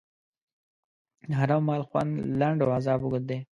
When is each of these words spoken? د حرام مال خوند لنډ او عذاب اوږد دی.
د 1.29 1.31
حرام 1.39 1.63
مال 1.67 1.81
خوند 1.89 2.11
لنډ 2.39 2.59
او 2.63 2.69
عذاب 2.77 2.99
اوږد 3.01 3.23
دی. 3.29 3.37